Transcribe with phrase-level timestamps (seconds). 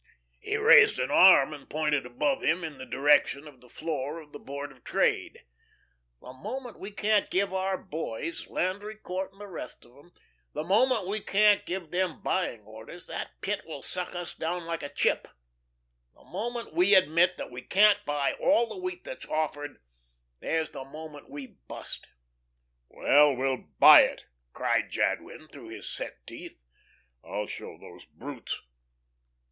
[0.39, 4.31] He raised an arm, and pointed above him in the direction of the floor of
[4.31, 5.43] the Board of Trade.
[6.23, 10.11] "The moment we can't give our boys Landry Court, and the rest of 'em
[10.53, 14.81] the moment we can't give them buying orders, that Pit will suck us down like
[14.81, 15.27] a chip.
[16.15, 19.83] The moment we admit that we can't buy all the wheat that's offered,
[20.39, 22.07] there's the moment we bust."
[22.89, 26.59] "Well, we'll buy it," cried Jadwin, through his set teeth.
[27.23, 28.63] "I'll show those brutes.